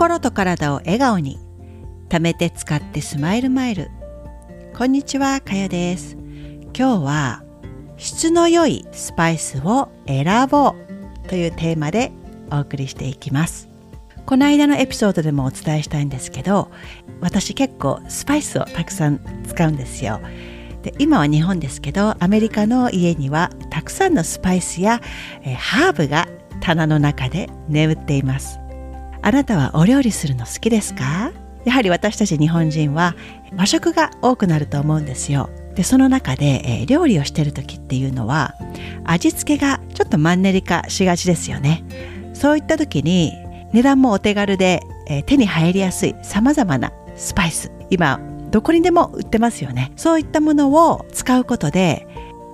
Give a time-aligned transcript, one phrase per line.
[0.00, 1.38] 心と体を笑顔に
[2.08, 3.90] 貯めて使ってスマイルマイル。
[4.74, 6.16] こんにちはかよです。
[6.74, 7.44] 今日は
[7.98, 12.12] 質の良いスパイスを選ぼうというテーマで
[12.50, 13.68] お送りしていきます。
[14.24, 16.70] この間のエピソードでもお伝えしたいんですけど
[17.20, 20.22] 私結構スパイスをたくさん使うんですよ。
[20.82, 25.02] で今は日本ですけどアメリカの家にはたくさんのスパイスや、
[25.42, 26.26] えハーブが
[26.62, 28.59] 棚の中で眠っています。
[29.22, 31.32] あなたはお料理するの好きですか？
[31.64, 33.14] やはり私たち日本人は
[33.56, 35.50] 和食が多くなると思うんですよ。
[35.74, 38.54] でその中で、えー、料理をしてる時っていうのは
[39.04, 41.84] 味付けがちょっとマンネリ化しがちですよね。
[42.34, 43.34] そういった時に
[43.72, 49.92] 値段もお手軽で、えー、手に入りやすい様々なスパイス今どこにでも売ってますよね。
[49.96, 52.06] そういったものを使うことで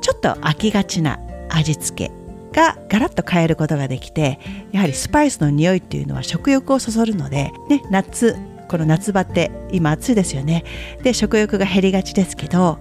[0.02, 2.12] ちょっと飽きがちな味付け
[2.56, 4.40] がガラッと変えることができて
[4.72, 8.34] やはりスパイスの匂いっていうのは食欲をそそるので、ね、夏
[8.68, 10.64] この夏バテ今暑いですよね。
[11.02, 12.78] で食欲が減りがちですけど、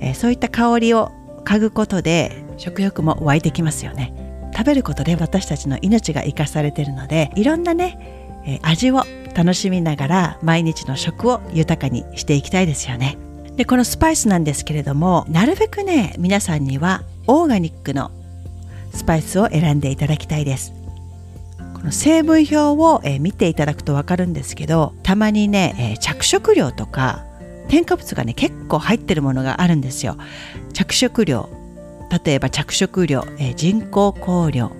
[0.00, 1.12] えー、そういった香りを
[1.44, 4.12] 嗅ぐことで食欲も湧いてきますよね。
[4.52, 13.16] 食べることで私たちの命が生かされているのでいろんなね、えー、味を楽しみながら毎日の食を豊かにしていきたいですよね。
[13.54, 18.10] でこのスパイスなんですけれどもなるべくね皆さんにはオーガニックの
[18.98, 20.74] スパイスを選んでいただきたいです。
[21.74, 27.24] この成分表を、え見ていただくと分かるんですけどたまにね、え着色料とか
[27.68, 30.16] 添加物がね結構入ってるものがあるんですよ。
[30.72, 31.48] 着色料
[32.24, 34.72] 例えば着色料、え人工香料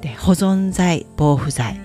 [0.00, 1.80] で保存剤防腐剤。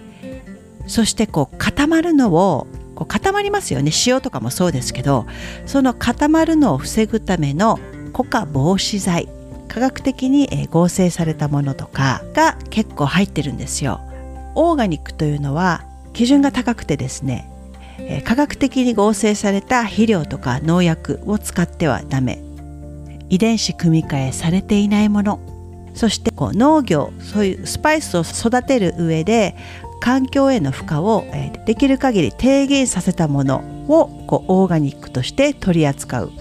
[0.86, 3.92] そしてこう固まるのをこう固まりますよね。
[4.06, 5.26] 塩とかもそうですけど
[5.66, 7.80] その固まるのを防ぐための
[8.14, 9.39] 固化防止剤。
[9.70, 14.02] 科学的に合成されたものとかが結構入ってるんですよ。
[14.56, 17.50] オーガニックというのは基準が高くてですね
[18.26, 22.42] 科学的に合成された肥料とか農薬を使ってはダメ。
[23.30, 25.40] 遺伝子組み換えされていないもの。
[25.94, 29.56] そしてこう農業そういうスパイスを育てる上で
[30.00, 31.26] 環境への負荷を
[31.66, 36.32] できる限り低減させたものをこうオーガニックとして取り扱う。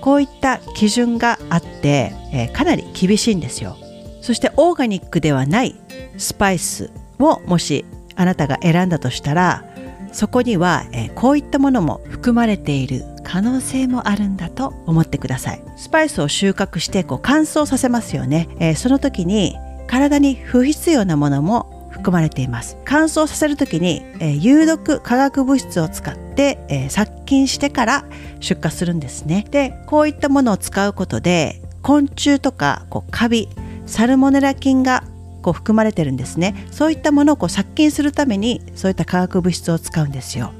[0.00, 3.76] こういった基準があって、えー、かなり厳しいんですよ。
[4.20, 5.74] そしてオーガニックではない
[6.18, 7.84] スパイスをもし
[8.16, 9.64] あなたが選んだとしたら
[10.12, 15.62] そこには、えー、こういったものも含まれている可能性もあるんだと思ってください。
[15.76, 22.76] スパイスを収穫してこう乾燥させますよね、えー、その時に体に不必要なものも含まれています。
[22.84, 28.04] 乾燥させる時に、えー、有毒化学物質を使って、えー、殺菌してから
[28.40, 29.46] 出荷するんですね。
[29.50, 33.48] でこういったものを使うことで昆虫とかこうカビ
[33.86, 35.04] サルモネラ菌が
[35.42, 36.66] こう含まれてるんですね。
[36.70, 40.52] そういったものをこう殺菌するためにそういった化学物質を使うんですよ。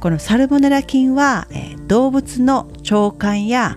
[0.00, 3.76] このサルモネラ菌は、えー、動物の腸管や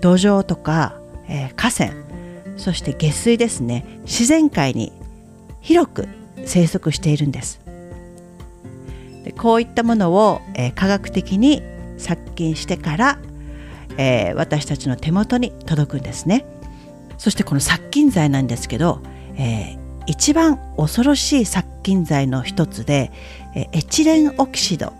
[0.00, 0.94] 土壌とか、
[1.28, 2.10] えー、河川
[2.56, 3.84] そして下水ですね。
[4.02, 4.92] 自然界に
[5.60, 6.08] 広く
[6.44, 7.59] 生息しているんです。
[9.24, 11.62] でこういったものを、えー、科学的に
[11.98, 13.18] 殺菌してから、
[13.98, 16.46] えー、私たちの手元に届くんですね。
[17.18, 19.02] そしてこの殺菌剤なんですけど、
[19.36, 23.12] えー、一番恐ろしい殺菌剤の一つで、
[23.54, 24.92] えエチレンオキシドっ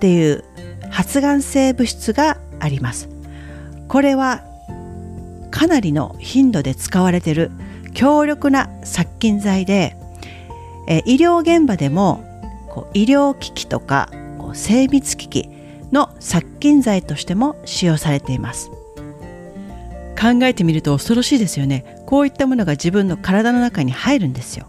[0.00, 0.44] ていう
[0.90, 3.08] 発がん性物質があります。
[3.88, 4.42] これは
[5.50, 7.50] かなりの頻度で使われている
[7.94, 9.96] 強力な殺菌剤で
[10.86, 12.24] え医療現場でも
[12.72, 15.48] こう医療機器とかこう精密機器
[15.92, 18.70] の殺菌剤としても使用されています。
[20.18, 22.02] 考えてみると恐ろしいですよね。
[22.06, 24.66] こういったものが自分の体の中に入るんですよ。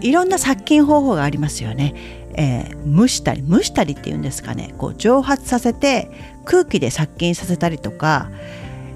[0.00, 1.94] いろんな殺菌方法がありますよね、
[2.34, 4.74] えー、蒸したり蒸したりっていうんですかね。
[4.78, 6.10] こう蒸発させて
[6.44, 8.30] 空気で殺菌させたりとか、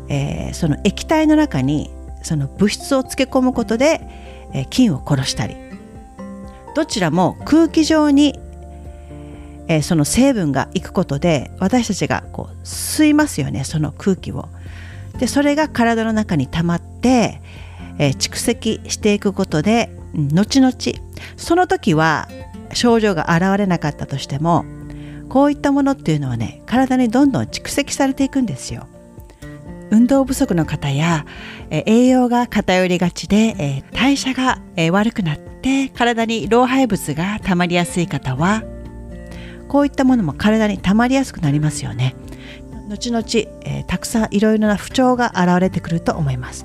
[0.08, 1.90] えー、その液体の中に
[2.22, 4.00] その物質を漬け込むことで
[4.54, 5.71] え菌を殺したり。
[6.74, 8.38] どちらも空気上に、
[9.69, 14.48] えその成分がいくことで私たちがこう吸いますよねその空気を。
[15.19, 17.40] でそれが体の中に溜まって、
[17.98, 20.72] え蓄積していくことで後々
[21.36, 22.28] その時は
[22.72, 24.64] 症状が現れなかったとしても
[25.28, 28.86] こういったものっていうのはね体にどんどん蓄積されていくんですよ。
[29.92, 31.26] 運動不足の方や、
[31.70, 38.62] え栄養が偏りがちで、え代謝が、え悪くなって体に老廃物が溜まりやすい方は
[39.68, 42.16] こういったものも体に溜まりやすくなりますよね。
[42.88, 43.24] 後々、
[43.66, 46.64] えたくさんいろいろな不調が現れてくると思います。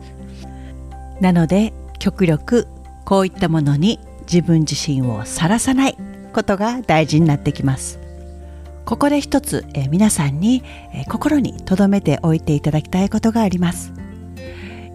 [1.20, 2.66] なので極力
[3.04, 5.98] こういったものに自分自身を晒さない
[6.32, 8.07] ことが大事になってきます。
[8.88, 10.64] ここで一つ、えー、皆さんに、
[10.94, 13.92] えー、心に留めておいていただきたいことがあります。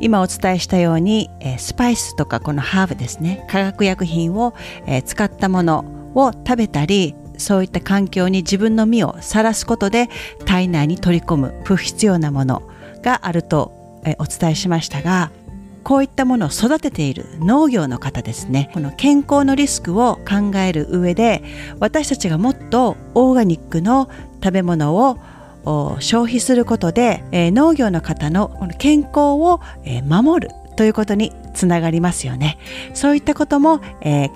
[0.00, 3.46] 今お伝えしたように、えー、スパイスとかこのハーブですね。
[3.50, 4.54] 化学薬品を、
[4.86, 5.84] えー、使ったもの
[6.14, 10.08] を食べたりそういった環境に自分の身をさらすことで
[10.46, 12.62] 体内に取り込む不必要なもの
[13.02, 15.30] があると、えー、お伝えしましたが
[15.84, 18.70] こういったものを育てている農業の方ですね。
[18.72, 21.42] この健康のリスクを考える上で
[21.80, 24.08] 私たちがもっとオーガニックの
[24.42, 25.18] 食べ物を
[26.00, 32.58] 消費することで、え、農業の方のこの健康を、え、守るということにつながりますよね。
[32.94, 34.30] そういったことも、えー、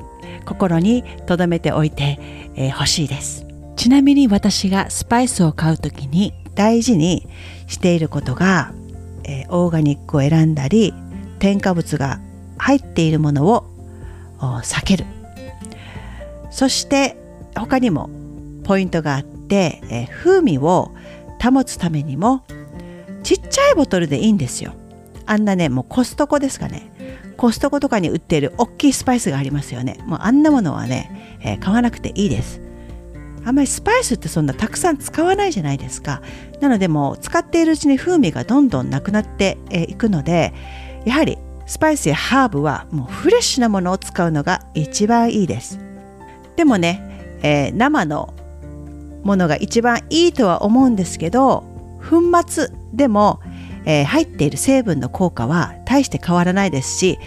[0.45, 2.23] 心に留めておいてほ、
[2.57, 3.47] えー、しいです。
[3.77, 7.29] ちなみに私がスパイスを買う時に大事に
[7.67, 8.73] していることが、
[9.25, 10.95] えー、オーガニックを選んだり
[11.39, 12.21] 添加物が
[12.59, 13.65] 入っているものを
[14.39, 15.05] 避ける。
[16.51, 17.17] そして
[17.55, 18.09] 他にも
[18.65, 20.91] ポイントがあって、えー、風味を
[21.43, 22.45] 保つためにも
[23.23, 24.75] ちっちゃいボトルでいいんですよ。
[25.27, 26.91] あんなねもうコストコですかね。
[27.37, 29.99] コストコとかに売っている大きいスパイスがありますよね。
[30.07, 32.61] もうあんなものはね、えー、買わなくていいです。
[33.45, 36.23] あんまりスパイスってそんなたくさん使わないじゃないですか。
[36.61, 40.55] なのでもう使っているうちに風味がどんどんなくなっていくので
[41.07, 45.79] やはりスパイスやハーブはもうフレッシュなものを使うのが一番いいです。
[46.57, 48.35] でもね、えー、生の
[49.23, 51.65] ものが一番いいとは思うんですけど
[52.09, 53.41] 粉末でも、
[53.85, 57.19] えー、入っている成分の効果は大して変わらないですし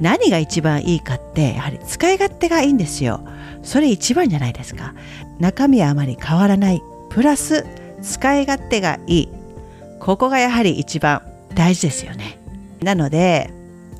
[0.00, 3.20] 何が一番いいかってやはり使い勝手がいいんですよ。
[3.62, 4.94] それ一番じゃないですか。
[5.38, 6.82] 中身はあまり変わらない。
[7.10, 7.66] プラス
[8.02, 9.28] 使い勝手がいい。
[10.00, 11.22] ここがやはり一番
[11.54, 12.37] 大事ですよね。
[12.82, 13.50] なので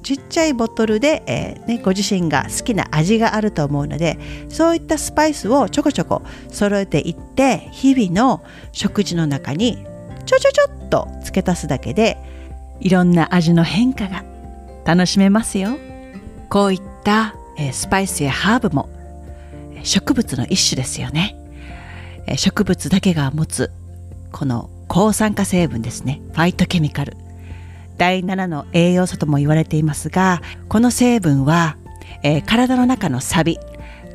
[0.03, 8.43] ちっちゃいボトルで、えー、ね、ご自身が好きな味があると思うのでそういったスパイスをちょこちょこ揃えていって日々の
[8.73, 9.85] 食事の中に
[10.25, 12.17] ちょちょちょっと付け足すだけで
[12.81, 14.25] いろんな味の変化が
[14.85, 15.77] 楽しめますよ。
[16.49, 18.89] こういった、えー、スパイスやハーブも
[19.83, 21.37] 植物の一種ですよね、
[22.27, 23.71] えー、植物だけが持つ
[24.33, 26.23] この抗酸化成分ですね。
[26.33, 27.17] ファイトケミカル。
[27.99, 31.77] 第7の栄養素とも言われていますがこの成分は、
[32.23, 33.59] えー、体の中のサビ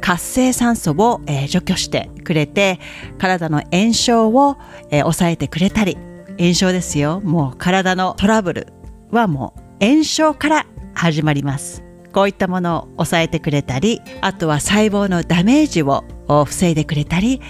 [0.01, 2.79] 活性酸素を、えー、除去してくれて
[3.17, 4.57] 体の炎症を、
[4.89, 5.97] えー、抑えてくれたり
[6.39, 7.21] 炎症ですよ。
[7.21, 8.67] もう体のトラブル
[9.11, 10.65] はもう炎症から
[10.95, 11.83] 始まります。
[12.11, 16.03] こういったものを抑えてくれたりあとは細胞のダメージを
[16.45, 17.41] 防いでくれたり、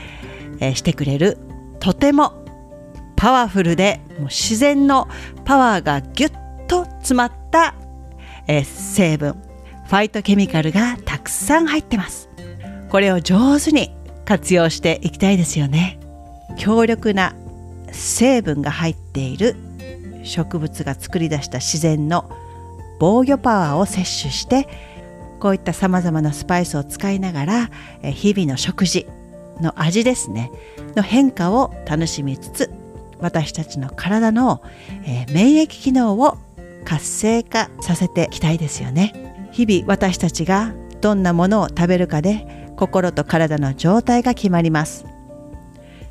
[0.60, 1.38] えー、してくれる。
[1.80, 2.44] とても
[3.16, 5.08] パワフルでもう自然の
[5.46, 7.76] パワーがギュッと詰まった、
[8.48, 9.36] えー、成分。
[9.86, 12.30] ファイトケミカルがたくさん入ってます。
[12.90, 13.96] これを上手に
[14.26, 16.00] 活用していきたいですよね。
[16.58, 17.36] 強力な
[17.92, 19.56] 成分が入っている
[20.24, 22.30] 植物が作り出した自然の
[23.00, 24.68] 防御パワーを摂取して
[25.40, 27.70] こういったさまざまなスパイスを使いながら
[28.02, 29.08] 日々の食事
[29.60, 30.52] の味ですね
[30.96, 32.83] の変化を楽しみつつ
[33.20, 34.62] 私たちの体の、
[35.06, 36.38] えー、免疫機能を
[36.86, 39.50] 活性化させていきたいですよね。
[39.52, 45.06] 日々私たちがどんなものを食べるかで心と体の状態が決まります。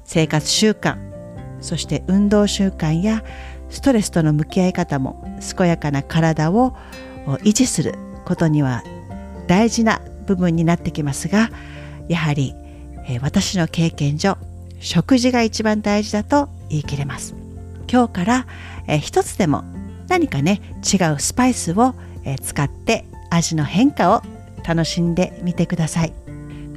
[0.04, 0.96] 生活習慣
[1.60, 3.24] そして運動習慣や
[3.70, 5.22] ストレスとの向き合い方も
[5.56, 6.74] 健やかな体を
[7.42, 7.94] 維持する
[8.26, 8.82] ことには
[9.46, 11.50] 大事な部分になってきますが
[12.08, 12.54] やはり、
[13.08, 14.36] え、私の経験上
[14.80, 17.34] 食事が一番大事だと言い切れます。
[17.90, 18.46] 今日から、
[18.88, 19.64] えー、一つでも
[20.08, 24.22] 何かね違うスパイスを、え、使って味の変化を
[24.66, 26.12] 楽しんでみてください。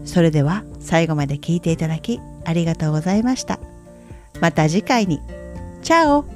[0.04, 3.60] それでは最後まで聞いていただきありがとうございました。
[4.42, 5.20] また次回に。
[5.82, 6.35] チャオ。